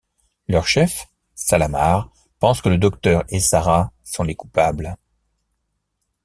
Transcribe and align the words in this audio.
Leur 0.47 0.65
chef, 0.65 1.05
Salamar 1.35 2.11
pense 2.39 2.59
que 2.63 2.69
le 2.69 2.79
Docteur 2.79 3.23
et 3.29 3.39
Sarah 3.39 3.91
sont 4.03 4.23
les 4.23 4.33
coupables. 4.33 4.97